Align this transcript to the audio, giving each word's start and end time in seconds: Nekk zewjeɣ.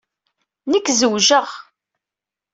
Nekk 0.71 0.87
zewjeɣ. 0.99 1.47